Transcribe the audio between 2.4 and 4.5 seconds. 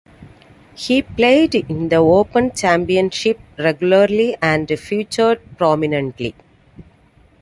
Championship regularly